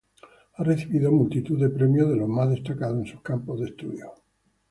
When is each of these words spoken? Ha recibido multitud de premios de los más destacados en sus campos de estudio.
Ha 0.55 0.63
recibido 0.63 1.11
multitud 1.11 1.59
de 1.59 1.69
premios 1.69 2.09
de 2.09 2.15
los 2.15 2.27
más 2.27 2.49
destacados 2.49 2.97
en 2.97 3.05
sus 3.05 3.21
campos 3.21 3.59
de 3.59 3.67
estudio. 3.67 4.11